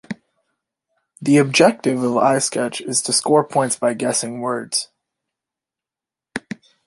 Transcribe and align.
The 1.21 1.37
objective 1.37 1.99
of 2.01 2.13
iSketch 2.13 2.81
is 2.89 3.03
to 3.03 3.13
score 3.13 3.43
points 3.43 3.75
by 3.75 3.93
guessing 3.93 4.39
words. 4.39 4.89